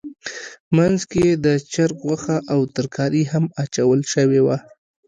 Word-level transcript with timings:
منځ 0.77 0.99
کې 1.09 1.19
یې 1.27 1.33
د 1.45 1.47
چرګ 1.73 1.97
غوښه 2.07 2.37
او 2.53 2.59
ترکاري 2.75 3.23
هم 3.31 3.45
اچول 3.63 3.99
شوې 4.13 4.41
وه. 4.45 4.57